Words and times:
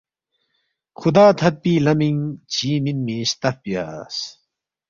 خدا 0.99 1.25
تھدپی 1.39 1.73
لمینگ 1.85 2.21
چی 2.53 2.69
مینمی 2.83 3.17
ستف 3.31 3.55
بیاس 3.63 4.15